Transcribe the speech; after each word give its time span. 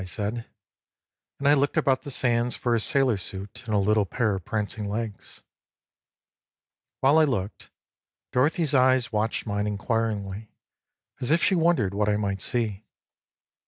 "I 0.01 0.05
said; 0.05 0.47
and 1.37 1.47
I 1.47 1.53
looked 1.53 1.77
about 1.77 2.01
the 2.01 2.09
sands 2.09 2.55
for 2.55 2.73
a 2.73 2.79
sailor 2.79 3.17
suit 3.17 3.61
and 3.67 3.75
a 3.75 3.77
little 3.77 4.07
pair 4.07 4.33
of 4.33 4.43
prancing 4.43 4.89
legs. 4.89 5.43
While 7.01 7.19
I 7.19 7.23
looked, 7.25 7.69
Dorothy's 8.31 8.73
eyes 8.73 9.11
watched 9.13 9.45
mine 9.45 9.67
inquiringly, 9.67 10.49
as 11.19 11.29
if 11.29 11.43
she 11.43 11.53
wondered 11.53 11.93
what 11.93 12.09
I 12.09 12.17
might 12.17 12.41
see. 12.41 12.83